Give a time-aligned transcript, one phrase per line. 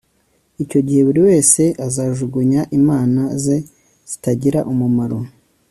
[0.63, 3.57] icyo gihe buri wese azajugunya imana ze
[4.09, 5.19] zitagira umumaro